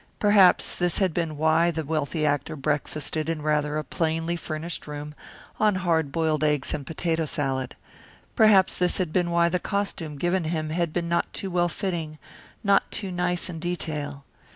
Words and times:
Perhaps 0.17 0.77
this 0.77 0.97
had 0.97 1.13
been 1.13 1.37
why 1.37 1.69
the 1.69 1.85
wealthy 1.85 2.25
actor 2.25 2.55
breakfasted 2.55 3.29
in 3.29 3.43
rather 3.43 3.77
a 3.77 3.83
plainly 3.83 4.35
furnished 4.35 4.87
room 4.87 5.13
on 5.59 5.75
hard 5.75 6.11
boiled 6.11 6.43
eggs 6.43 6.73
and 6.73 6.87
potato 6.87 7.25
salad. 7.25 7.75
Perhaps 8.35 8.73
this 8.73 8.97
had 8.97 9.13
been 9.13 9.29
why 9.29 9.47
the 9.47 9.59
costume 9.59 10.15
given 10.17 10.45
him 10.45 10.71
had 10.71 10.91
been 10.91 11.07
not 11.07 11.31
too 11.33 11.51
well 11.51 11.69
fitting, 11.69 12.17
not 12.63 12.89
too 12.91 13.11
nice 13.11 13.47
in 13.47 13.59
detail. 13.59 14.25